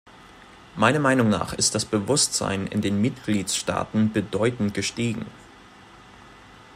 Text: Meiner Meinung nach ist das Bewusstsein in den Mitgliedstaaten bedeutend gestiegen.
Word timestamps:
Meiner 0.77 0.97
Meinung 0.97 1.29
nach 1.29 1.53
ist 1.53 1.75
das 1.75 1.85
Bewusstsein 1.85 2.65
in 2.65 2.81
den 2.81 2.99
Mitgliedstaaten 3.01 4.11
bedeutend 4.11 4.73
gestiegen. 4.73 5.27